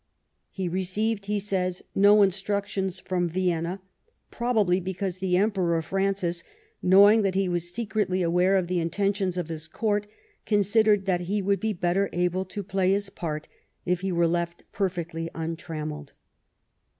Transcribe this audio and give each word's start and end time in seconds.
He 0.49 0.67
received, 0.67 1.25
TEE 1.25 1.33
EMBASSY 1.33 1.37
TO 1.45 1.55
PABIS. 1.57 1.79
43 1.83 1.85
he 1.85 1.85
says, 1.85 1.89
"no 1.93 2.21
instructions 2.23 2.99
from 2.99 3.29
Vienna," 3.29 3.81
probably 4.31 4.79
because 4.79 5.19
the 5.19 5.37
Emperor 5.37 5.79
Francis, 5.83 6.43
knowing 6.81 7.21
that 7.21 7.35
he 7.35 7.47
was 7.47 7.69
secretly 7.71 8.23
aware 8.23 8.55
of 8.55 8.65
the 8.65 8.79
intentions 8.79 9.37
of 9.37 9.49
his 9.49 9.67
Court, 9.67 10.07
considered 10.47 11.05
that 11.05 11.21
he 11.29 11.39
would 11.43 11.59
be 11.59 11.73
better 11.73 12.09
able 12.13 12.45
to 12.45 12.63
play 12.63 12.93
his 12.93 13.11
part 13.11 13.47
if 13.85 14.01
he 14.01 14.11
were 14.11 14.25
left 14.25 14.63
perfectly 14.71 15.29
untrammelled. 15.35 16.13